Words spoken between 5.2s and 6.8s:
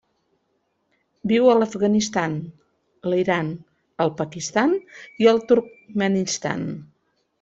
i el Turkmenistan.